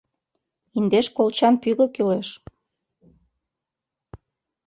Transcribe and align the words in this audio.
Индеш 0.77 1.07
колчан 1.17 1.55
пӱгӧ 1.61 1.87
кӱлеш. 1.95 2.27